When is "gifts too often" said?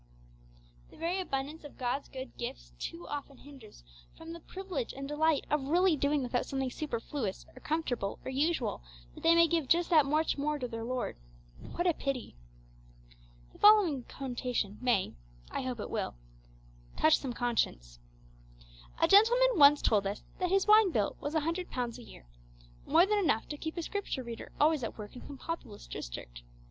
2.35-3.37